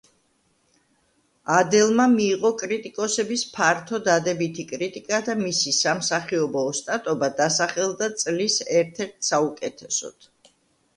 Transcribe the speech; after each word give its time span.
ადელმა 1.55 2.07
მიიღო 2.13 2.51
კრიტიკოსების 2.61 3.43
ფართო 3.59 4.01
დადებითი 4.09 4.67
კრიტიკა 4.73 5.21
და 5.29 5.37
მისი 5.45 5.77
სამსახიობო 5.83 6.67
ოსტატობა 6.73 7.33
დასახელდა 7.45 8.13
წლის 8.25 8.61
ერთ-ერთ 8.81 9.33
საუკეთესოდ. 9.33 10.31